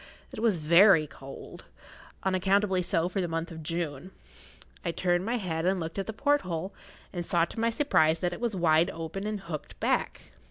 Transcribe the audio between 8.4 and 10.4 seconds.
was wide open and hooked back.